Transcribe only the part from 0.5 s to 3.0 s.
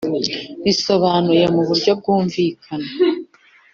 Bisobanuye mu buryo bwumvikana